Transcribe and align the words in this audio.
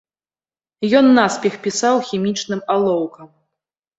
Ён 0.99 1.05
наспех 1.17 1.53
пісаў 1.67 1.95
хімічным 2.09 2.61
алоўкам. 2.77 3.27